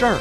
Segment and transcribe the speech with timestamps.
[0.00, 0.18] 事儿。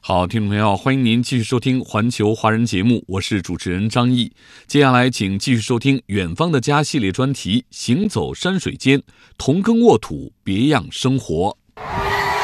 [0.00, 4.32] 好，听众朋友，欢迎您继续收听《环球华人》节目，我是主持人张毅。
[4.66, 9.02] 接下来，请继续收听《远方的家》系列专题《行走山水间，
[9.36, 11.54] 同耕沃土，别样生活》。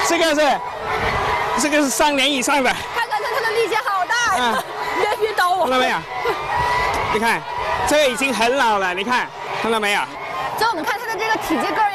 [0.06, 0.60] 这个是，
[1.62, 4.64] 这个是三年以上的，看看它，它的力气好大呀！
[5.00, 5.62] 别别刀我！
[5.62, 5.96] 看到没有？
[7.14, 7.42] 你看，
[7.88, 9.30] 这个已经很老了，你看，
[9.62, 10.00] 看到没有？
[10.58, 11.87] 所以我们看它的这个体积个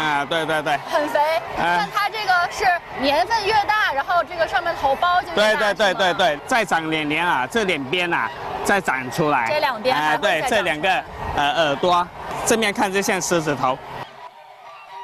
[0.00, 0.20] 啊。
[0.20, 0.76] 啊，对对对。
[0.90, 1.20] 很肥。
[1.56, 2.64] 但它这个是
[3.00, 8.30] 年份越大，然后这个上面头包就越对对对对对，再长两年啊，这两边啊
[8.64, 9.48] 再长出来。
[9.50, 10.88] 这两边哎，对，这两个
[11.36, 12.06] 呃耳朵，
[12.46, 13.78] 正面看就像狮子头。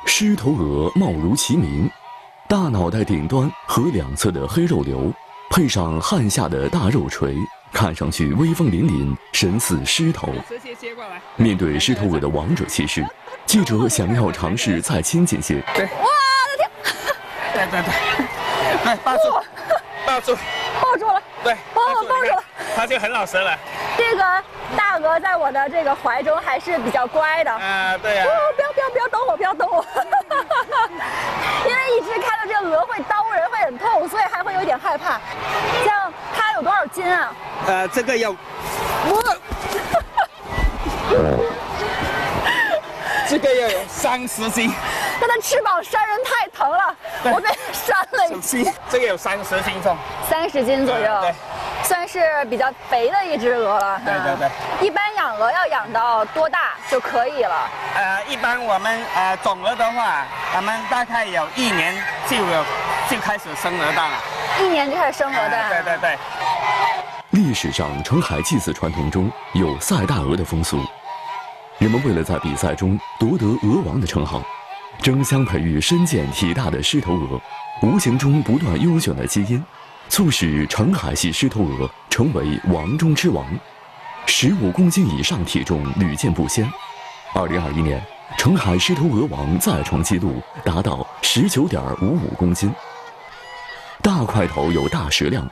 [0.07, 1.91] 狮头鹅貌如其名，
[2.49, 5.13] 大脑袋顶端和两侧的黑肉瘤，
[5.51, 7.37] 配上汗下的大肉垂，
[7.73, 10.33] 看上去威风凛凛，神似狮头。
[11.35, 13.05] 面对狮头鹅的王者气势，
[13.47, 15.63] 记者想要尝试再亲近些。
[15.75, 17.01] 对，哇，我的天！
[17.55, 17.89] 对对对，
[18.85, 19.23] 来抱住，
[20.05, 20.37] 抱住，
[20.83, 22.45] 抱住了，对，抱我抱住了，
[22.75, 23.57] 他就很老实了。
[23.97, 24.23] 这个
[24.77, 27.51] 大鹅在我的这个怀中还是比较乖的。
[27.51, 28.25] 啊，对呀。
[28.27, 29.87] 哦，不要不要不要动我，不要动我！
[31.67, 35.21] 因为一直看到这个鹅会刀人，会很痛，所以还会有点害怕。
[35.85, 37.33] 像它有多少斤啊？
[37.67, 38.37] 呃，这个有，
[39.09, 39.23] 我，
[43.37, 44.73] 这个要有三十斤。
[45.21, 48.73] 它的翅膀扇人太疼了，我被扇了一斤。
[48.89, 49.95] 这个有三十斤重，
[50.27, 51.21] 三十斤左右。
[51.21, 51.35] 对。
[51.85, 54.01] 算是比较肥的一只鹅了。
[54.07, 54.87] 对对对。
[54.87, 57.71] 一般养鹅要养到多大就可以了？
[57.95, 61.95] 呃，一般我们呃种鹅的话，我们大概有一年
[62.27, 62.65] 就有
[63.11, 64.17] 就开始生鹅蛋了。
[64.61, 65.69] 一年就开始生鹅蛋。
[65.69, 66.19] 对对对。
[67.31, 70.81] 历史上澄海祭祀传统中有赛大鹅的风俗，
[71.79, 74.43] 人们为了在比赛中夺得鹅王的称号，
[75.03, 77.39] 争相培育身健体大的狮头鹅，
[77.83, 79.63] 无形中不断优选的基因。
[80.09, 83.45] 促使澄海系狮头鹅成为王中之王，
[84.25, 86.67] 十五公斤以上体重屡见不鲜。
[87.35, 88.03] 二零二一年，
[88.39, 92.73] 澄海狮头鹅王再创纪录，达到十九点五五公斤。
[94.01, 95.47] 大块头有大食量，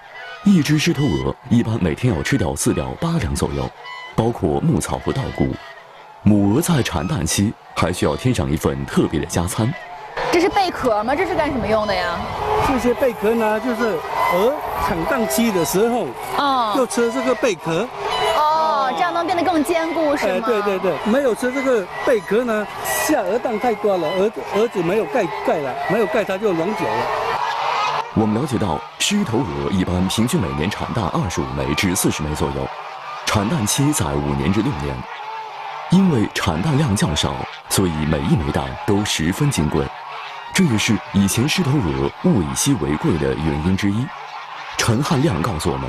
[0.45, 3.69] 一只狮头鹅一般每天要吃掉饲料八两左右，
[4.17, 5.55] 包括牧草和稻谷。
[6.27, 9.71] 母鹅在产蛋期还需要添上一份特别的加餐。
[10.33, 11.15] 这是贝壳吗？
[11.15, 12.17] 这是干什么用的呀？
[12.67, 13.99] 这些贝壳呢，就是
[14.33, 14.55] 鹅
[14.87, 16.07] 产蛋期的时候，
[16.39, 17.87] 哦，就吃这个贝壳。
[18.39, 20.33] 哦，这样能变得更坚固，是吗？
[20.35, 22.67] 哎，对对对，没有吃这个贝壳呢，
[23.07, 27.07] 下鹅蛋太多了，鹅子儿子没有盖盖了，没有盖它就永久了。
[28.15, 32.67] 我们了解到，狮头鹅一般平均每年产蛋二十五枚至四十枚左右，
[33.27, 34.97] 产蛋期在五年至六年。
[35.95, 37.37] 因为产蛋量较少，
[37.69, 39.87] 所以每一枚蛋都十分金贵。
[40.53, 44.05] 这也是以前狮头鹅物以稀为贵的原因之一。
[44.77, 45.89] 陈汉亮告诉我们，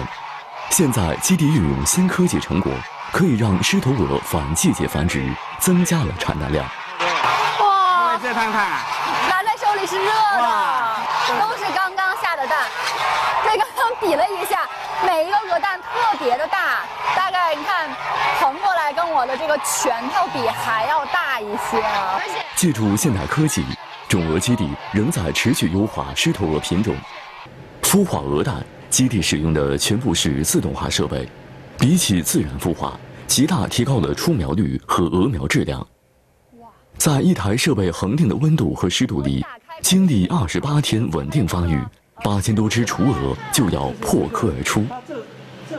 [0.70, 2.72] 现在基地运用新科技成果，
[3.12, 5.28] 可以让狮头鹅反季节繁殖，
[5.58, 6.64] 增加了产蛋量。
[7.62, 8.16] 哇！
[8.22, 8.64] 再看看，
[9.28, 12.60] 拿在手里是热的，都是刚刚下的蛋。
[13.44, 14.70] 这刚刚比了一下，
[15.04, 16.84] 每一个鹅蛋特别的大，
[17.45, 17.95] 大概你看
[18.39, 21.78] 横过来跟我的这个拳头比还要大一些。
[21.79, 23.63] 而且借助现代科技。
[24.07, 26.95] 种鹅基地仍在持续优化狮头鹅品种，
[27.83, 31.28] 孵化鹅蛋基地使用的全部是自动化设备，
[31.78, 35.85] 比起自然孵化，极大提高了出苗率和鹅苗质量。
[36.97, 39.45] 在一台设备恒定的温度和湿度里，
[39.81, 41.80] 经历二十八天稳定发育，
[42.24, 44.83] 八千多只雏鹅就要破壳而出。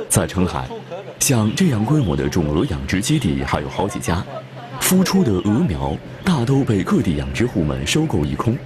[0.09, 0.69] 在澄海，
[1.19, 4.25] 像这样规模的种鹅养殖基地还有好几家。
[4.81, 8.57] 孵出的鹅苗大都被各地养殖户们收购一空。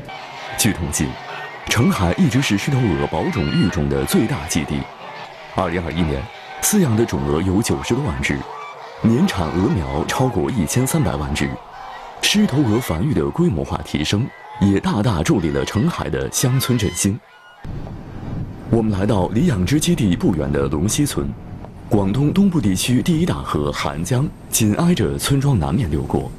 [0.58, 1.06] 据统计，
[1.66, 4.80] 澄海一直是狮头鹅保种育种的最大基地。
[5.54, 6.22] 二零二一年，
[6.60, 8.38] 饲养的种鹅有九十多万只，
[9.00, 11.48] 年产鹅苗超过一千三百万只。
[12.20, 14.26] 狮头鹅繁育的规模化提升，
[14.60, 17.18] 也大大助力了澄海的乡村振兴。
[18.68, 21.26] 我们来到离养殖基地不远的龙溪村。
[21.90, 26.30] 广东东部地区第一大河韩江紧挨着村庄南面流过，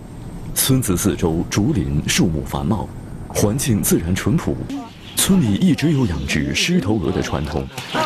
[0.56, 2.88] 村子四周竹林树木繁茂，
[3.28, 4.56] 环境自然淳朴，
[5.18, 7.68] 村里一直有养殖狮头鹅的传统。
[7.94, 8.00] 哦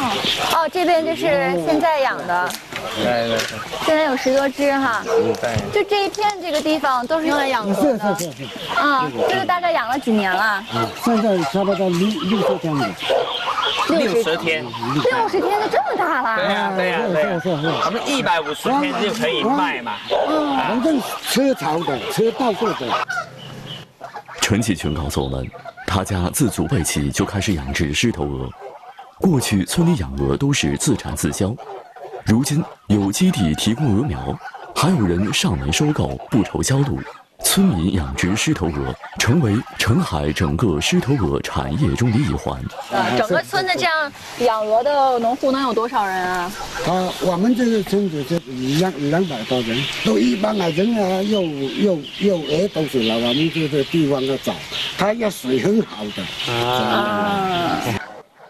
[0.55, 1.21] 哦，这边就是
[1.67, 2.49] 现在养的，
[2.95, 3.37] 对对
[3.85, 5.03] 现在有十多只哈。
[5.05, 5.55] 对。
[5.71, 8.15] 就这一片这个地方都是用来养鹅的。
[8.17, 8.79] 是是是是。
[8.79, 10.41] 啊，这个大概养了几年了？
[10.41, 10.65] 啊，
[11.03, 12.89] 现在差不多六六十天了。
[13.89, 14.63] 六十天。
[14.63, 16.35] 六十天就这么大了？
[16.35, 17.39] 对呀对呀对呀。
[17.39, 17.67] 是是是。
[17.67, 19.93] 我们一百五十天就可以卖嘛。
[20.09, 20.57] 嗯。
[20.57, 23.07] 反正车潮的，车到过的。
[24.41, 25.49] 陈启群告诉我们，
[25.87, 28.49] 他家自祖辈起就开始养殖狮头鹅。
[29.19, 31.55] 过去村里养鹅都是自产自销，
[32.25, 34.37] 如今有基地提供鹅苗，
[34.75, 36.99] 还有人上门收购，不愁销路。
[37.55, 42.61] 村民养殖狮头鹅，成为澄海整个狮头鹅产业中的一环。
[42.91, 46.51] 呃，整个村的这样养鹅的农户能有多少人啊？
[46.85, 48.37] 啊，我们这个村子就
[48.77, 54.53] 两两百多人，都一般来人啊，又又又鹅都是了，我们这个地方的找，
[54.97, 57.79] 它要水很好的啊。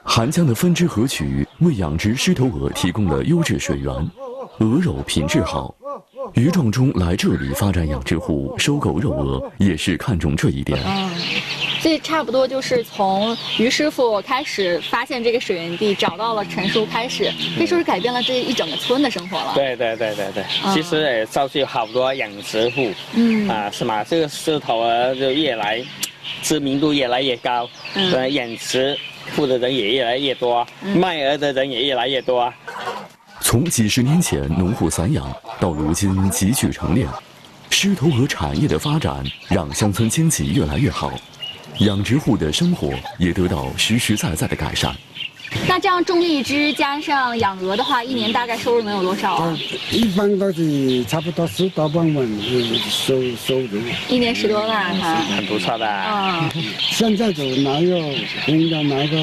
[0.03, 3.93] 韩江的分支河渠为养殖狮头鹅提供了优质水源，
[4.57, 5.74] 鹅肉品质好。
[6.35, 10.77] 于壮忠来这里发展养殖户，收购肉鹅也是看重这一点。
[10.85, 11.09] 嗯，
[11.79, 19.53] 所以差不多就是从于师傅开始发现这个水源地，找到了陈叔开始，可以说是改变了这一整个村的生活了。
[19.55, 20.43] 对对对对对，
[20.73, 22.91] 其实也造就好多养殖户。
[23.13, 24.03] 嗯啊，是吗？
[24.03, 25.81] 这个狮头鹅就越来
[26.41, 28.97] 知名度越来越高，嗯，养殖
[29.37, 32.53] 户的人也越来越多，卖鹅的人也越来越多。
[33.55, 37.07] 从几十年前农户散养，到如今集聚成链，
[37.69, 41.09] 狮头鹅产业的发展让乡村经济越来越好，
[41.77, 44.93] 养殖户的生活也得到实实在在的改善。
[45.67, 49.57] 那这样种荔枝加上养鹅的话，一年大概收入能有多少啊？
[49.91, 52.27] 一般都是差不多十多万万
[52.89, 53.81] 收收入。
[54.07, 55.85] 一年十多万哈，很不错的。
[55.87, 56.49] 嗯。
[56.79, 57.95] 现在就拿个
[58.45, 59.17] 人家拿个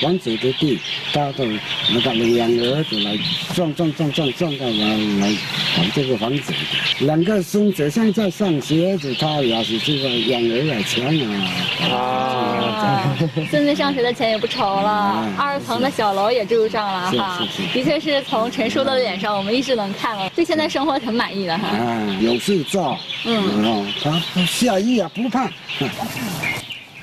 [0.00, 0.78] 房子的地，
[1.12, 1.44] 他都
[1.92, 3.16] 那个养鹅子来
[3.54, 5.32] 赚赚赚赚赚到来来
[5.76, 6.52] 搞这个房子。
[7.00, 11.94] 两个孙子现在上学子，他也是这个养鹅的钱啊。
[11.94, 13.16] 啊。
[13.50, 17.38] 孙子上学的钱也不愁了，二层的小楼也住上了哈。
[17.72, 21.68] 的确是从陈叔的脸上，我们一直能看到，对现在生活很满意的哈。
[21.72, 22.96] 嗯，有事做。
[23.24, 23.92] 嗯。
[24.02, 25.48] 他下雨也不怕。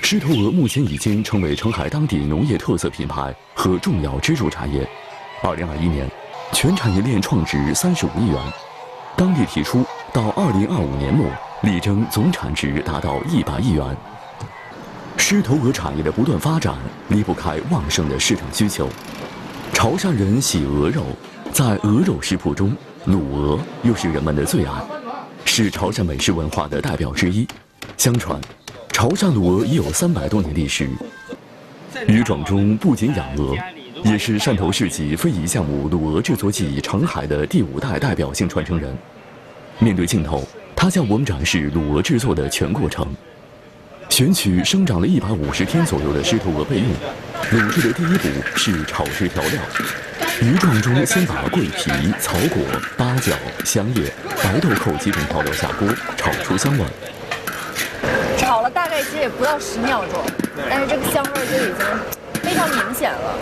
[0.02, 4.88] 狮头鹅目前已经成为澄海当地农业特色品牌和重要支柱产业。
[5.42, 6.10] 二零二一年，
[6.52, 8.38] 全产业链创值三十五亿元。
[9.16, 11.26] 当地提出，到二零二五年末，
[11.62, 13.86] 力争总产值达到一百亿元。
[15.18, 16.76] 狮头鹅产业的不断发展，
[17.08, 18.90] 离不开旺盛的市场需求。
[19.72, 21.04] 潮汕人喜鹅肉，
[21.52, 22.76] 在鹅肉食谱中，
[23.08, 24.72] 卤鹅又是人们的最爱，
[25.46, 27.48] 是潮汕美食文化的代表之一。
[27.98, 28.40] 相传，
[28.92, 30.90] 潮汕卤鹅已有三百多年历史。
[32.08, 33.56] 鱼种中不仅养鹅，
[34.04, 38.96] 也是汕头市级非遗项目卤鹅制作技艺澄海的第五代代表性传承人。
[39.80, 40.44] 面对镜头，
[40.76, 43.08] 他向我们展示卤鹅制作的全过程。
[44.14, 46.86] 选取生长了一百五十天左右的狮头鹅备用。
[47.52, 49.60] 卤制的第一步是炒制调料。
[50.40, 51.90] 鱼状中先把桂皮、
[52.22, 52.64] 草果、
[52.96, 53.34] 八角、
[53.66, 54.14] 香叶、
[54.44, 56.86] 白豆蔻几种调料下锅，炒出香味。
[58.38, 60.24] 炒了大概其实也不到十秒钟，
[60.70, 61.84] 但是这个香味就已经
[62.44, 63.40] 非常明显了。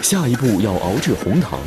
[0.00, 1.58] 下一步要熬制红糖。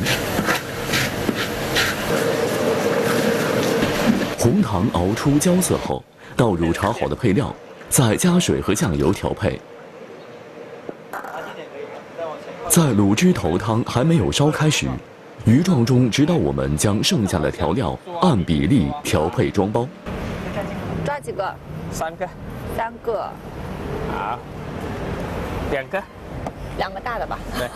[4.42, 6.02] 红糖熬出焦色后，
[6.36, 7.54] 倒入炒好的配料，
[7.88, 9.60] 再加水和酱油调配。
[12.68, 14.88] 在卤汁头汤还没有烧开时，
[15.44, 19.86] 鱼状中直到我们将剩下的调料按比例调配装包。
[21.04, 21.54] 抓几个？
[21.92, 22.28] 三个。
[22.76, 23.30] 三个。
[24.12, 24.40] 好。
[25.70, 26.02] 两个。
[26.78, 27.38] 两个大的吧。
[27.56, 27.68] 对。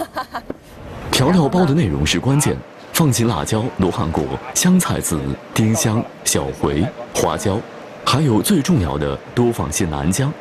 [1.13, 2.57] 调料包的内容是关键，
[2.97, 4.25] 放进辣椒、罗汉果、
[4.55, 5.21] 香菜籽、
[5.53, 6.83] 丁香、小茴、
[7.15, 7.61] 花椒，
[8.07, 10.33] 还有最重要的，多放些南姜。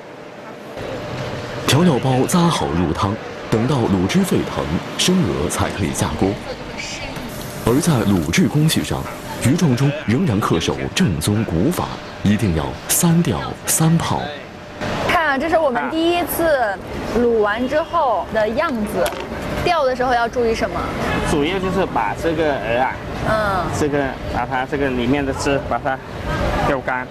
[1.68, 3.14] 调料包扎好入汤。
[3.52, 4.64] 等到卤汁沸腾，
[4.98, 6.30] 生鹅才可以下锅。
[7.66, 9.04] 而在卤制工序上，
[9.46, 11.90] 于壮中仍然恪守正宗古法，
[12.24, 14.22] 一定要三吊三泡。
[15.10, 16.74] 看啊，这是我们第一次
[17.18, 19.06] 卤完之后的样子。
[19.66, 20.80] 吊的时候要注意什么？
[21.30, 22.96] 主要就是把这个鹅啊，
[23.28, 23.98] 嗯，这个
[24.34, 25.98] 把它这个里面的汁把它
[26.68, 27.06] 钓干，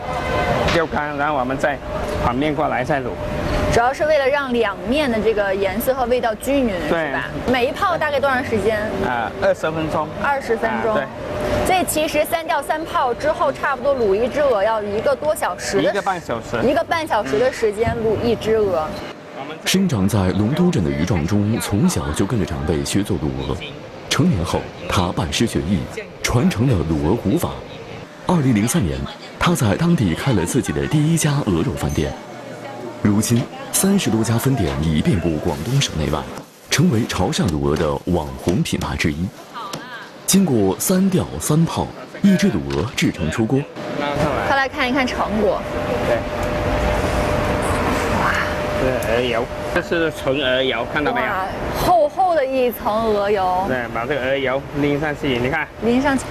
[0.73, 1.77] 钓干，然后我们再
[2.25, 3.09] 反面过来再卤。
[3.73, 7.25] 主要是为了让两面的这个颜色和味道均匀，是吧？
[7.51, 8.79] 每一泡大概多长时间？
[9.05, 10.07] 啊，二十分钟。
[10.23, 10.95] 二十分钟。
[10.95, 11.05] 对。
[11.67, 18.87] 所以其实三吊三泡之后，差不多卤一只鹅要一个多小时，一个半小时，一个半小时的时间卤一只鹅。
[19.65, 23.57] 生长在龙都镇的余壮中，从小就跟着长辈学做卤鹅。
[24.09, 25.79] 成年后，他拜师学艺，
[26.23, 27.51] 传承了卤鹅古法。
[28.27, 28.99] 二零零三年，
[29.39, 32.13] 他在当地开了自己的第一家鹅肉饭店。
[33.03, 33.43] 如今，
[33.73, 36.23] 三十多家分店已遍布广东省内外，
[36.71, 39.27] 成为潮汕卤鹅的网红品牌之一。
[40.27, 41.89] 经过三吊三泡，
[42.23, 43.61] 一只卤鹅制成出锅。
[44.47, 45.61] 快来看一看成果。
[46.07, 46.44] 对。
[48.85, 51.27] 鹅油，这是纯鹅油，看到没有？
[51.85, 53.65] 厚厚的一层鹅油。
[53.69, 55.67] 对，把这个鹅油淋上去，你看。
[55.83, 56.25] 淋上去，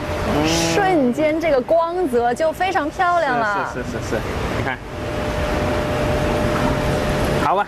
[0.73, 3.69] 瞬间这个光泽就非常漂亮了。
[3.73, 4.15] 是是是是，
[4.57, 4.77] 你看。
[7.43, 7.67] 好吧，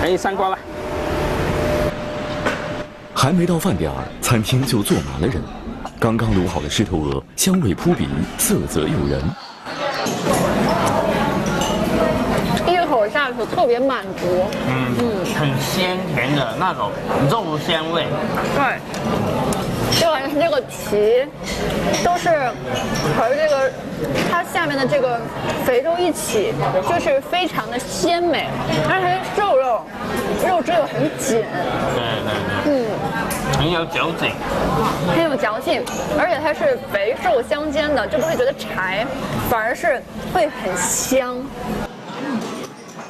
[0.00, 0.58] 可以上锅了。
[3.14, 5.42] 还没到饭点儿，餐厅就坐满了人。
[5.98, 8.06] 刚刚卤好的狮头鹅，香味扑鼻，
[8.36, 9.22] 色泽诱人。
[12.66, 16.90] 一口下去特别满足，嗯嗯，很鲜甜的那种
[17.30, 18.04] 肉香味。
[18.54, 21.26] 对，就好像这个皮
[22.04, 22.28] 都是
[23.16, 23.70] 和这个
[24.30, 25.20] 它下面的这个
[25.64, 26.52] 肥肉一起，
[26.88, 28.46] 就是非常的鲜美，
[28.88, 29.82] 而且瘦肉
[30.48, 31.44] 肉质又很紧。
[31.94, 32.32] 对对
[32.64, 32.84] 对。
[32.84, 32.86] 嗯。
[33.58, 34.32] 很有嚼劲，
[35.14, 35.82] 很有嚼劲，
[36.18, 39.06] 而且它是肥瘦相间的，就不会觉得柴，
[39.48, 40.02] 反而是
[40.34, 41.36] 会很香。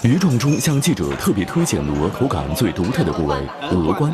[0.03, 3.35] 于壮中向记者特别推荐卤鹅口感最独特的部位——
[3.73, 4.13] 鹅冠。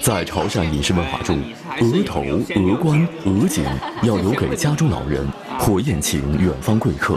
[0.00, 1.42] 在潮汕饮食文化中，
[1.80, 3.64] 鹅头、鹅冠、鹅颈
[4.02, 5.26] 要留给家中老人
[5.58, 7.16] 或宴请远方贵客。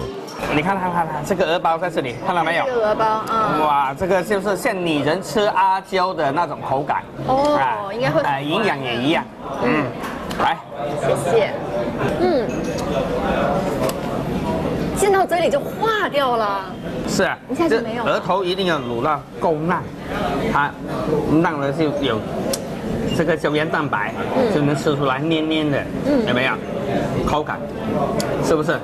[0.56, 2.66] 你看，看，看，看，这个鹅包在这里，看到没有？
[2.66, 3.60] 这个鹅包，嗯。
[3.62, 7.04] 哇，这个就是像女人吃阿胶的那种口感。
[7.28, 8.22] 哦，应该会。
[8.22, 9.24] 哎，营养也一样。
[9.64, 9.86] 嗯，
[10.40, 10.58] 来，
[11.02, 11.54] 谢谢。
[12.20, 12.48] 嗯，
[15.02, 16.64] 进到嘴里就化掉了。
[17.08, 18.04] 是啊，一下就没有。
[18.06, 19.82] 额头一定要卤到够烂，
[20.54, 20.72] 它
[21.42, 22.20] 烂了就有
[23.18, 24.14] 这个胶原蛋白，
[24.54, 26.54] 就能吃出来黏黏的，嗯有没有？
[27.26, 27.60] 口感，
[28.44, 28.78] 是不是？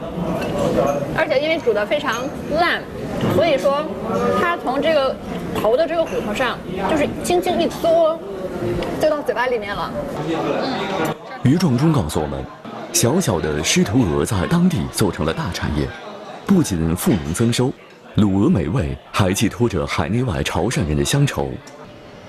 [1.15, 2.23] 而且因为煮的非常
[2.59, 2.81] 烂，
[3.35, 3.85] 所以说
[4.41, 5.15] 它从这个
[5.61, 6.57] 头的这个骨头上，
[6.89, 8.17] 就是轻轻一嘬，
[8.99, 9.91] 就到嘴巴里面了。
[11.43, 12.43] 余壮忠告诉我们，
[12.91, 15.87] 小小的狮头鹅在当地做成了大产业，
[16.47, 17.71] 不仅富农增收，
[18.15, 21.51] 卤鹅美味还寄托着海内外潮汕人的乡愁。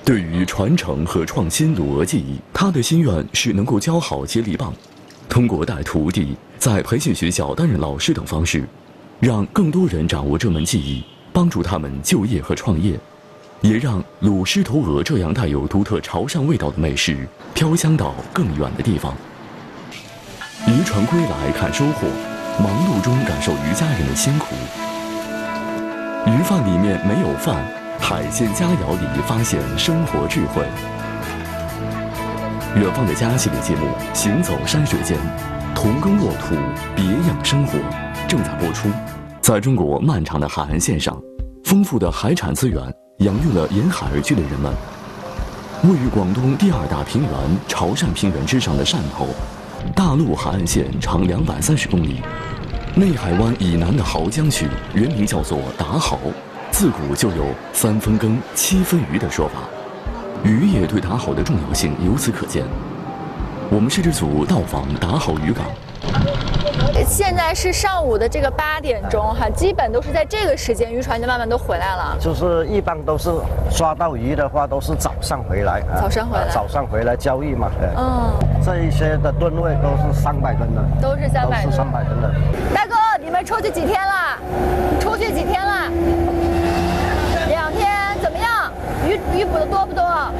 [0.05, 4.75] 对于传承和创新卤鹅技艺，他的心愿是能够教好接力棒。
[5.29, 8.65] 通过带徒弟、在培训学校担任老师等方式，
[9.21, 12.99] 让更多人掌握这门技艺，帮助他们就业和创业，
[13.61, 17.17] 也让卤狮头鹅这样带有独特潮汕味道的美食
[17.55, 19.17] 飘香到更远的地方。
[20.67, 22.09] 渔船归来看收获，
[22.61, 24.47] 忙碌中感受渔家人的辛苦。
[26.27, 27.65] 鱼饭里面没有饭，
[28.01, 30.65] 海鲜佳肴里发现生活智慧。
[32.75, 35.17] 远方的家系列节目《行走山水间》，
[35.75, 36.57] 同耕沃土，
[36.97, 37.79] 别样生活，
[38.27, 38.89] 正在播出。
[39.41, 41.17] 在中国漫长的海岸线上，
[41.65, 42.83] 丰富的海产资源
[43.19, 44.75] 养育了沿海而居的人们。
[45.85, 47.31] 位于广东第二大平原
[47.69, 49.29] 潮汕平原之上的汕头，
[49.95, 52.21] 大陆海岸线长两百三十公里。
[52.95, 56.17] 内海湾以南的濠江区原名叫做打濠，
[56.71, 59.61] 自古就有“三分耕，七分鱼”的说法。
[60.45, 62.65] 渔业对打濠的重要性由此可见。
[63.71, 65.67] 我们摄制组到访打濠渔港。
[67.09, 72.15] 现在是上午的这个八点钟哈，基本都是在这个时间，渔船就慢慢都回来了。
[72.21, 73.31] 就是一般都是
[73.71, 75.83] 抓到鱼的话，都是早上回来。
[75.99, 76.49] 早上回来。
[76.51, 77.71] 早上回来交易嘛。
[77.97, 78.31] 嗯。
[78.63, 80.83] 这一些的吨位都是三百吨的。
[81.01, 81.65] 都是三百。
[81.65, 82.31] 都是三百吨的。
[82.75, 84.39] 大哥，你们出去几天了？
[85.01, 85.91] 出去几天了？
[87.49, 87.89] 两天。
[88.21, 88.71] 怎么样？
[89.07, 90.05] 鱼鱼捕的多不多？
[90.05, 90.33] 多。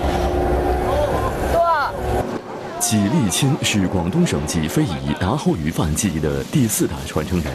[2.81, 7.53] 纪立钦是广东省级非遗打好鱼饭技艺的第四代传承人，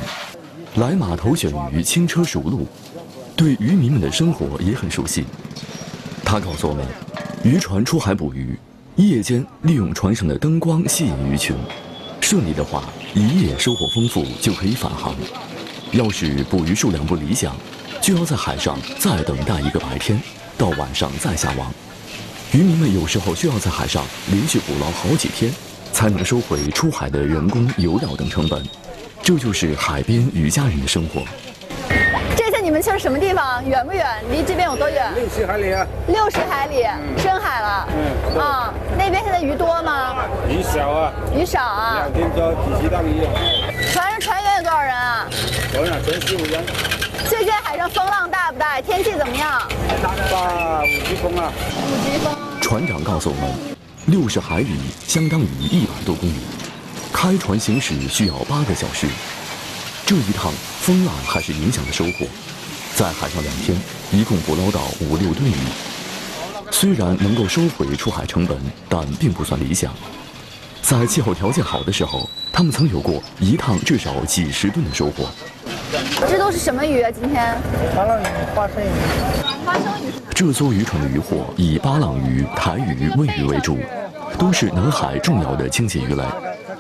[0.76, 2.68] 来码头选鱼轻车熟路，
[3.36, 5.26] 对渔民们的生活也很熟悉。
[6.26, 6.86] 他告诉我们，
[7.42, 8.60] 渔船出海捕鱼，
[8.98, 11.56] 夜间利用船上的灯光吸引鱼群，
[12.20, 15.16] 顺利的话，一夜收获丰富就可以返航。
[15.92, 17.56] 要是捕鱼数量不理想，
[18.02, 20.22] 就要在海上再等待一个白天，
[20.58, 21.72] 到晚上再下网。
[22.54, 25.52] 渔民们有时候需要在海上连续捕捞好几天，
[25.92, 28.64] 才能收回出海的人工、油料等成本。
[29.24, 31.24] 这就是海边渔家人的生活。
[32.36, 33.64] 这次你们们去了什么地方？
[33.70, 34.06] 远不远？
[34.32, 35.14] 离这边有多远？
[35.14, 35.86] 六十海里啊。
[36.08, 36.84] 六十海里，
[37.22, 37.88] 深海了。
[37.94, 38.40] 嗯。
[38.40, 40.16] 啊，那边现在鱼多吗？
[40.50, 41.14] 鱼少啊。
[41.36, 41.96] 鱼少啊。
[41.96, 43.22] 两天多几十档鱼。
[43.92, 45.28] 船上船员有多少人啊？
[45.72, 46.64] 船上全十五人。
[47.30, 48.82] 最近海上风浪大不大？
[48.82, 49.62] 天气怎么样？
[50.02, 51.54] 大五级风啊。
[51.78, 52.33] 五级风。
[52.64, 54.70] 船长告诉我们，六十海里
[55.06, 56.36] 相当于一百多公里，
[57.12, 59.06] 开船行驶需要八个小时。
[60.06, 62.26] 这一趟风浪还是影响了收获，
[62.96, 63.78] 在海上两天，
[64.14, 65.56] 一共捕捞到五六吨鱼。
[66.72, 69.94] 虽然能够收回出海成本，但并不算理想。
[70.84, 75.30] 在气候条件好的时候，他们曾有过一趟至少几十吨的收获。
[76.28, 77.10] 这都是什么鱼啊？
[77.10, 77.58] 今天？
[77.96, 78.90] 巴浪鱼、花生鱼。
[79.66, 80.12] 花生鱼。
[80.36, 83.80] 这艘渔船的渔获以巴浪鱼、台鱼、尾鱼为主，
[84.38, 86.24] 都是南海重要的经济鱼类。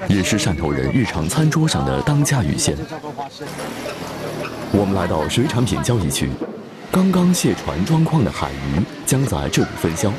[0.09, 2.75] 也是汕头人日常餐桌上的当家鱼线。
[4.73, 6.29] 我们来到水产品交易区，
[6.91, 10.11] 刚刚卸船装筐的海鱼将在这里分销。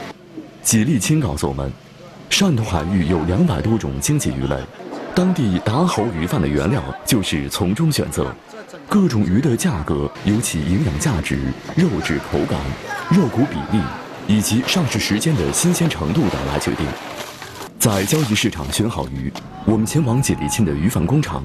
[0.62, 1.70] 几立清告诉我们，
[2.34, 4.56] 汕头海域有两百多种经济鱼类，
[5.14, 8.26] 当地达侯鱼饭的原料就是从中选择。
[8.88, 11.38] 各种鱼的价格由其营养价值、
[11.76, 12.58] 肉质口感、
[13.08, 13.80] 肉骨比例
[14.26, 16.84] 以及上市时间的新鲜程度等来决定。
[17.78, 19.32] 在交易市场选好鱼，
[19.64, 21.44] 我们前往吉利庆的鱼饭工厂，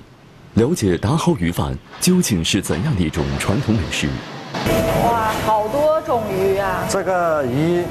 [0.56, 4.10] 了解达蒿鱼饭究竟是怎样的一种传统美食。
[5.04, 6.84] 哇，好多种鱼啊！
[6.90, 7.84] 这个鱼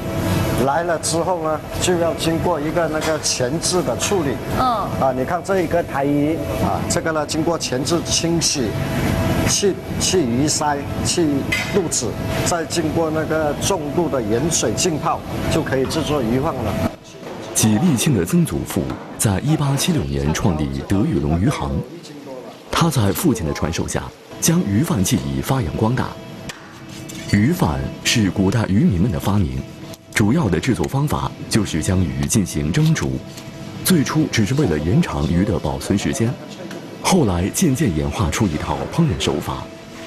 [0.66, 4.30] 来了之后呢，就要经过一个那个前置的处理。
[4.58, 4.66] 嗯。
[5.00, 8.68] 啊，你看这一个台鱼啊，这个呢经过前置清洗，
[9.48, 11.28] 去去鱼鳃、去
[11.72, 12.08] 肚子，
[12.44, 15.20] 再经过那个重度的盐水浸泡，
[15.52, 16.90] 就可以制作鱼饭了。
[17.54, 18.82] 纪立庆的曾祖父
[19.16, 21.70] 在1876年创立德裕龙鱼行，
[22.70, 24.02] 他在父亲的传授下，
[24.40, 26.08] 将鱼饭技艺发扬光大。
[27.32, 29.60] 鱼饭是古代渔民们的发明，
[30.18, 33.12] 主要的制作方法就是将鱼进行蒸煮，
[33.84, 36.28] 最初只是为了延长鱼的保存时间，
[37.00, 39.62] 后来渐渐演化出一套烹饪手法，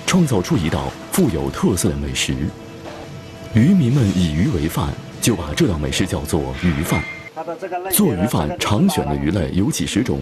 [0.06, 2.36] 创造出一道富有特色的美食。
[3.54, 4.90] 渔民们以鱼为饭，
[5.22, 7.02] 就把这道美食叫做鱼饭。
[7.94, 10.20] 做鱼饭常选的鱼类有几十种，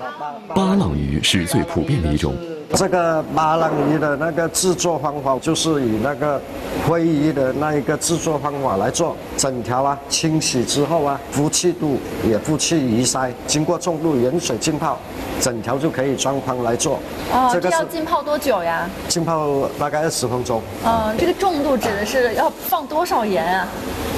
[0.50, 2.38] 巴浪鱼是最普遍的一种。
[2.76, 6.40] 这个巴浪鱼的那个制作方法就是以那个
[6.88, 14.98] 灰鱼的那一个制作方法来做，整条啊清洗之后啊，浮气肚也浮气鱼鳃，经过重度盐水浸泡，
[15.42, 17.00] 整条就可以装筐来做。
[17.34, 18.88] 哦，这个要浸泡多久呀？
[19.08, 20.62] 浸泡大概二十分钟。
[20.86, 23.68] 嗯，这个重度指的是要放多少盐啊？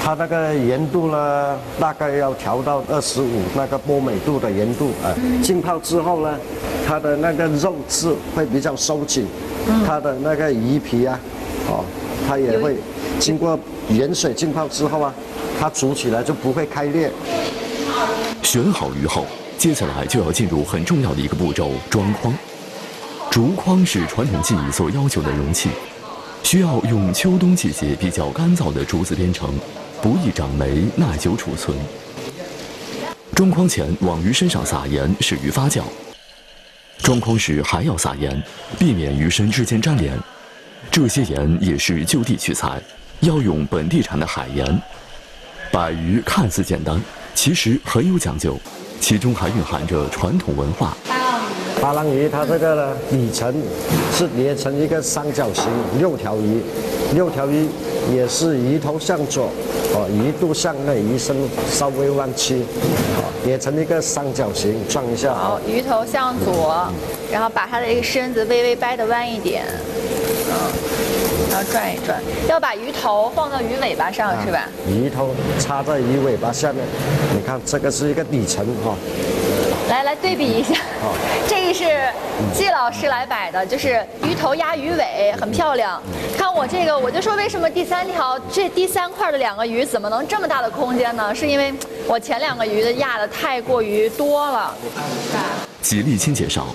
[0.04, 5.14] 它那个盐度呢，大概要调到二十五那个波美度的盐度啊。
[5.40, 6.38] 浸泡之后呢，
[6.84, 9.28] 它的那个肉质会比较收紧，
[9.86, 11.18] 它的那个鱼皮啊，
[11.68, 11.84] 哦，
[12.26, 12.76] 它也会
[13.20, 13.56] 经过
[13.90, 15.14] 盐水浸泡之后啊，
[15.60, 17.08] 它煮起来就不会开裂。
[18.42, 19.24] 选好鱼后，
[19.56, 22.34] 接下来就要进入很重要的一个步骤——装筐。
[23.30, 25.70] 竹筐是传统技艺所要求的容器，
[26.42, 29.48] 需要用秋冬季节比较干燥的竹子编成。
[30.02, 31.78] 不易长霉，耐久储存。
[33.36, 35.80] 装筐前往鱼身上撒盐，使鱼发酵。
[36.98, 38.42] 装筐时还要撒盐，
[38.80, 40.18] 避免鱼身之间粘连。
[40.90, 42.82] 这些盐也是就地取材，
[43.20, 44.82] 要用本地产的海盐。
[45.70, 47.00] 摆鱼看似简单，
[47.32, 48.58] 其实很有讲究，
[49.00, 50.96] 其中还蕴含着传统文化。
[51.80, 53.54] 巴浪鱼它这个呢底层
[54.12, 55.64] 是叠成一个三角形，
[55.96, 56.60] 六条鱼，
[57.14, 57.68] 六条鱼
[58.14, 59.48] 也是鱼头向左。
[59.94, 61.36] 哦，鱼肚向内，鱼身
[61.70, 62.62] 稍微弯曲，
[63.14, 65.34] 好，叠成一个三角形，转一下。
[65.34, 66.88] 好，鱼头向左，
[67.30, 69.66] 然后把它的一个身子微微掰的弯一点，
[70.48, 70.54] 嗯，
[71.50, 74.66] 然后转一转，要把鱼头放到鱼尾巴上是吧？
[74.88, 76.82] 鱼头插在鱼尾巴下面，
[77.34, 78.96] 你看这个是一个底层哈。
[79.88, 80.74] 来来对比一下，
[81.46, 81.84] 这个是
[82.54, 86.00] 季老师来摆的，就是鱼头压鱼尾，很漂亮。
[86.36, 91.34] 看我这个，我就说为什么第三条这第三块的两个鱼怎么能这么大的空间呢？
[91.34, 91.72] 是因为
[92.06, 94.74] 我前两个鱼的压的太过于多了。
[95.82, 96.68] 季立清介绍，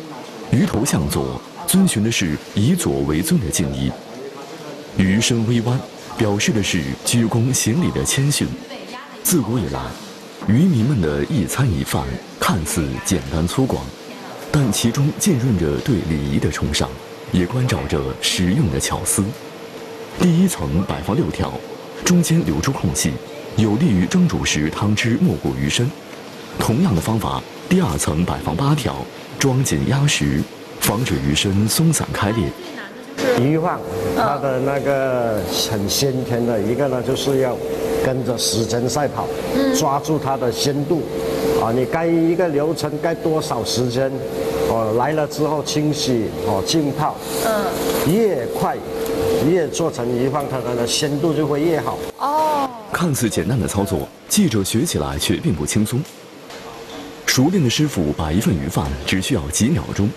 [0.52, 3.90] 鱼头向左，遵循的是以左为尊的敬意；
[4.98, 5.80] 鱼身微弯，
[6.18, 8.48] 表示的是鞠躬行礼的谦逊。
[9.24, 9.80] 自古以来。
[10.48, 12.06] 渔民们的一餐一饭
[12.40, 13.80] 看似简单粗犷，
[14.50, 16.88] 但其中浸润着对礼仪的崇尚，
[17.34, 19.22] 也关照着实用的巧思。
[20.22, 21.52] 第一层摆放六条，
[22.06, 23.12] 中间留出空隙，
[23.58, 25.92] 有利于蒸煮时汤汁没过鱼身。
[26.58, 28.96] 同样的方法，第二层摆放八条，
[29.38, 30.42] 装紧压实，
[30.80, 32.50] 防止鱼身松散开裂。
[33.36, 33.78] 是鱼饭，
[34.16, 37.54] 它的那个很鲜甜的一个呢，就是要
[38.08, 39.28] 跟着时间赛跑，
[39.78, 41.02] 抓住它的鲜度。
[41.62, 44.10] 啊，你该一个流程该多少时间？
[44.70, 47.66] 哦，来了之后清洗哦浸泡，嗯，
[48.10, 48.78] 越快
[49.46, 51.98] 越做成鱼饭，它的鲜度就会越好。
[52.20, 56.02] 哦，看似简单的操作，记者学起来却并不轻松。
[57.26, 60.10] 熟练的师傅把一份鱼饭只需要几秒钟，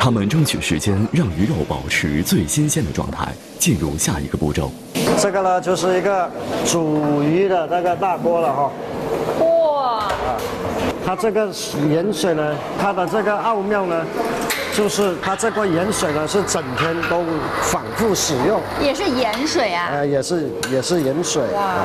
[0.00, 3.26] 他们争取时间让鱼肉保持最新鲜的状态，
[3.58, 4.70] 进入下一个步骤。
[5.18, 6.30] 这个呢，就是一个
[6.64, 8.70] 煮鱼的那个大锅了哈。
[9.44, 10.08] 哇！
[11.04, 11.48] 它这个
[11.90, 14.06] 盐水呢，它的这个奥妙呢，
[14.72, 17.24] 就是它这个盐水呢是整天都
[17.62, 18.60] 反复使用。
[18.80, 19.88] 也是盐水啊？
[19.90, 21.84] 呃，也是也是盐水啊。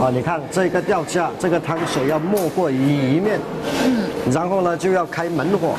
[0.00, 3.38] 啊，你看这个吊架，这个汤水要没过鱼一面，
[3.84, 5.74] 嗯，然后呢就要开猛火，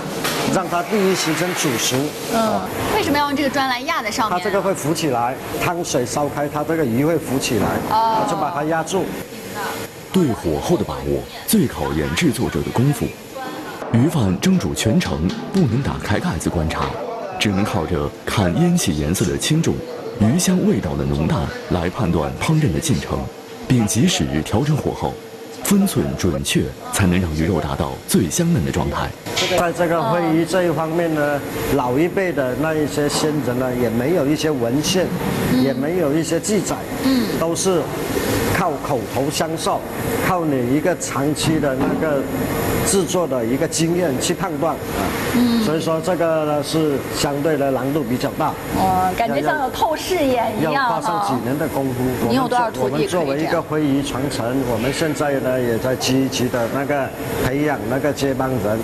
[0.53, 1.95] 让它第一时间煮熟。
[2.33, 2.61] 嗯，
[2.95, 4.37] 为什么要用这个砖来压在上面？
[4.37, 9.03] 它这个会浮起来，汤水烧开，它这个鱼会浮起来，哦，就把它压住。
[10.11, 13.07] 对火候的把握最考验制作者的功夫。
[13.91, 16.85] 鱼饭蒸煮全程不能打开盖子观察，
[17.39, 19.73] 只能靠着看烟气颜色的轻重、
[20.19, 21.39] 鱼香味道的浓淡
[21.71, 23.19] 来判断烹饪的进程，
[23.67, 25.13] 并及时调整火候，
[25.63, 29.09] 分寸准确，才能让鱼肉达到最香嫩的状态。
[29.57, 31.39] 在这个会议这一方面呢，
[31.75, 35.07] 老一辈的那一些先人呢，也没有一些文献，
[35.63, 37.81] 也没有一些记载，嗯，都是。
[38.63, 39.81] 靠口头相授，
[40.25, 42.21] 靠你一个长期的那个
[42.87, 45.03] 制作的一个经验去判断啊，
[45.35, 48.53] 嗯，所以说这个呢是相对的难度比较大。
[48.77, 52.29] 哦，感觉像有透视眼一样要花上几年的功夫。
[52.29, 52.93] 你有多少徒弟？
[52.93, 57.09] 我们作为一个非遗传承，我们现在呢也在积极的那个
[57.43, 58.79] 培养那个接班人。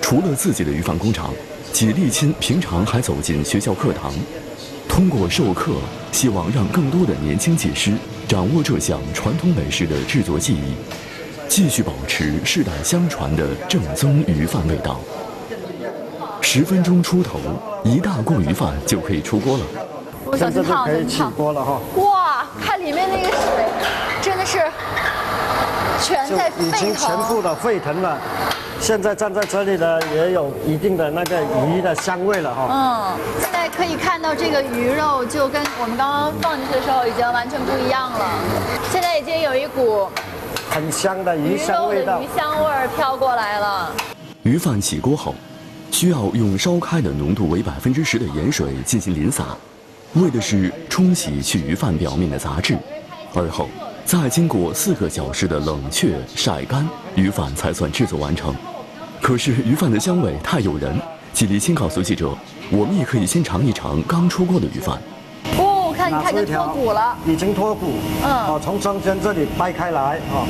[0.00, 1.34] 除了自己的鱼饭工厂，
[1.72, 4.12] 几立亲平常还走进学校课堂，
[4.88, 5.72] 通过授课，
[6.12, 7.92] 希望让更多的年轻技师。
[8.28, 10.74] 掌握这项传统美食的制作技艺，
[11.48, 15.00] 继续保持世代相传的正宗鱼饭味道。
[16.40, 17.40] 十分钟出头，
[17.82, 19.64] 一大锅鱼饭就可以出锅了。
[20.24, 21.32] 我小心烫，小心烫。
[21.32, 21.80] 锅了哈！
[21.96, 23.64] 哇，看里面那个水，
[24.22, 24.58] 真的是
[26.00, 26.68] 全在沸腾。
[26.68, 28.18] 已经全部的沸腾了。
[28.80, 31.38] 现在站在这里呢，也有一定的那个
[31.68, 32.68] 鱼的香味了哈。
[32.70, 38.30] 嗯，现在可以看到这个鱼肉就跟我们刚刚放进去的时候已经完全不一样了。
[38.90, 40.08] 现在已经有一股
[40.70, 43.92] 很香的鱼香味道，鱼香味儿飘过来了。
[44.42, 45.34] 鱼饭起锅后，
[45.92, 49.44] 需要用烧开的浓度为百分之十的盐水进行淋洒，
[50.14, 52.78] 为的是冲洗去鱼饭表面的杂质。
[53.34, 53.68] 而后
[54.04, 58.54] 再经过四个小时的冷却晒干，鱼饭才算制作完成。
[59.20, 61.00] 可是鱼饭的香味太诱人，
[61.32, 62.36] 季立青告诉记者
[62.72, 65.00] ：“我们也可以先尝一尝刚出锅的鱼饭。”
[66.08, 66.74] 拿出一条，
[67.26, 67.92] 已经脱骨，
[68.24, 70.46] 嗯，哦，从中间这里掰开来，哦，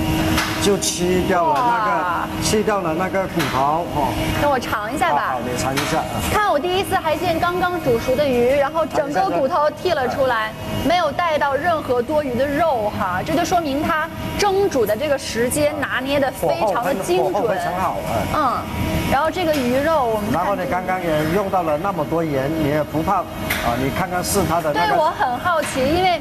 [0.62, 6.02] 就去掉了那个，去掉了那个骨头，哦，那我尝一下吧，好，你尝一下。
[6.32, 10.52] 看，我第一次还见刚刚煮熟的鱼，然后整个骨头剔了出来，
[10.86, 14.08] 没有带到任何多余的肉，哈，这就说明它
[14.38, 17.96] 蒸煮的这个时间拿捏的非常的精准，非常好，
[18.36, 18.58] 嗯，
[19.10, 25.30] 然后这个鱼肉，我们然后你刚刚也用到了那么多盐，你也不怕，啊，你看看是它的对我很。
[25.40, 26.20] 好奇，因为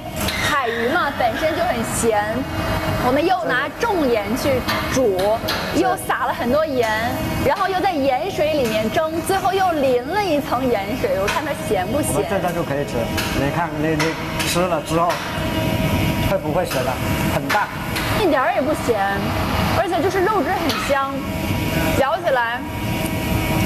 [0.50, 2.24] 海鱼嘛本身就很咸，
[3.06, 4.62] 我们又拿重盐去
[4.94, 5.20] 煮，
[5.76, 6.90] 又撒了很多盐，
[7.46, 12.26] 然后又在盐水里面蒸，最后又淋了一层盐水，我看它咸不咸？
[12.30, 12.96] 现在就可以吃，
[13.36, 14.14] 你看你你
[14.48, 15.12] 吃了之后
[16.32, 16.94] 会不会咸了？
[17.36, 17.68] 很淡，
[18.22, 19.00] 一点儿也不咸，
[19.80, 21.16] 而且就是肉质很香，
[21.98, 22.62] 嚼起来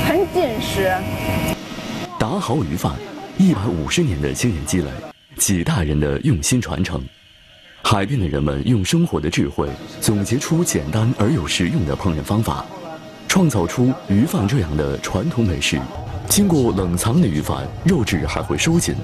[0.07, 0.93] 很紧实。
[2.19, 2.93] 达豪鱼饭，
[3.37, 4.91] 一百五十年的经验积累。
[5.37, 7.03] 几代人的用心传承，
[7.81, 9.67] 海边的人们用生活的智慧
[9.99, 12.63] 总结出简单而又实用的烹饪方法，
[13.27, 15.79] 创造出鱼饭这样的传统美食。
[16.29, 18.95] 经过冷藏的鱼饭，肉质还会收紧，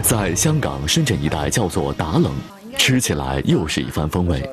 [0.00, 2.32] 在香港、深圳一带叫做打冷，
[2.78, 4.48] 吃起来又是一番风味。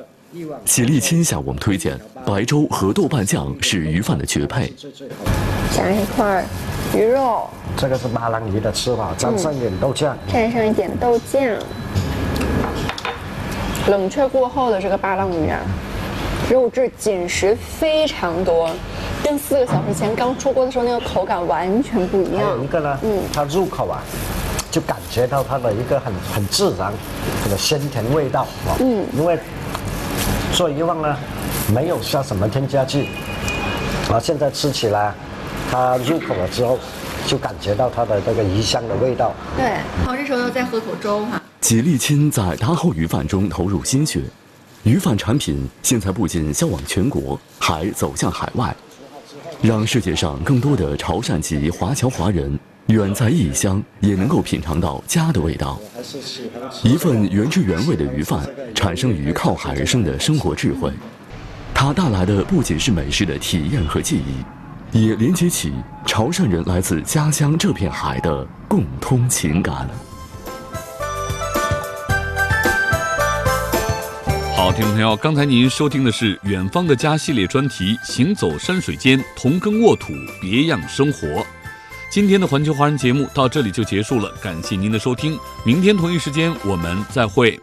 [0.64, 4.72] 喜力亲向我们推荐白粥和豆瓣酱是鱼饭的绝配。
[5.74, 6.44] 加一块
[6.94, 7.48] 鱼肉。
[7.76, 11.42] 这个是巴郎鱼的吃法，沾上一点豆酱，蘸上一点豆酱。
[13.88, 15.60] 冷却过后的这个巴郎鱼啊，
[16.50, 18.70] 肉质紧实非常多，
[19.22, 22.38] 跟四个小时前刚出锅的时候那个口感完全不一样。
[22.38, 24.02] 还有一个呢，嗯，它入口啊，
[24.70, 26.92] 就感觉到它的一个很很自然，
[27.44, 29.38] 这个鲜甜味道啊，嗯，因为
[30.56, 31.14] 做鱼饭呢，
[31.74, 33.10] 没有下什么添加剂，
[34.08, 35.12] 啊，现在吃起来，
[35.70, 36.78] 它入口了之后。
[37.26, 39.34] 就感觉到它的这个鱼香的味道。
[39.56, 41.42] 对，好，这时候要再喝口粥哈。
[41.60, 44.20] 吉利亲在达厚鱼饭中投入心血，
[44.84, 48.72] 鱼饭产品现在不仅销往全国，还走向海外，
[49.60, 55.78] 让世界上更多的潮汕籍华侨华人远在异乡也能够品尝到家的味道。
[56.84, 60.92] 一份原汁原味的鱼饭，产生于靠海而生的生活智慧，
[61.74, 64.20] 它带来的不仅是美食的体验和记
[64.92, 65.72] 忆，也连接起
[66.06, 69.88] 潮汕人来自家乡这片海的共通情感。
[74.54, 81.26] 好，听众朋友，刚才您收听的是《远方的家》系列专题《行走山水间，同耕沃土，别样生活》。
[82.08, 87.60] 今天的环球华人节目到这里就结束了，感谢您的收听，明天同一时间我们再会。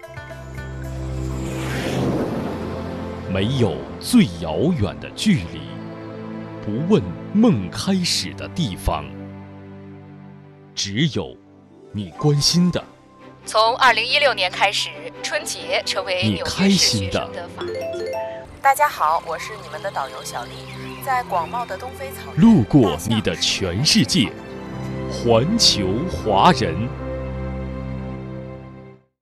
[3.32, 5.62] 没有最遥远的距离，
[6.64, 7.02] 不问
[7.34, 9.06] 梦开始的地方，
[10.76, 11.36] 只有
[11.92, 12.84] 你关心的。
[13.46, 14.90] 从二零一六年开始，
[15.24, 18.12] 春节成为纽约市学生的法定节日。
[18.62, 20.52] 大家好，我是你们的导游小丽，
[21.06, 24.32] 在广袤的东非草原，路过你的全世界，
[25.12, 26.74] 环球华人。